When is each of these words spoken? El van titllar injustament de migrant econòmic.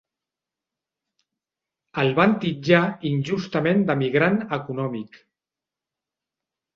El 2.03 2.07
van 2.19 2.33
titllar 2.45 2.81
injustament 3.09 3.83
de 3.91 3.97
migrant 3.99 4.39
econòmic. 4.59 5.21